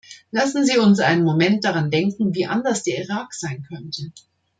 Lassen 0.31 0.65
Sie 0.65 0.79
uns 0.79 0.99
einen 0.99 1.23
Moment 1.23 1.63
daran 1.63 1.91
denken, 1.91 2.33
wie 2.33 2.47
anders 2.47 2.81
der 2.81 3.03
Irak 3.05 3.35
sein 3.35 3.61
könnte. 3.67 4.11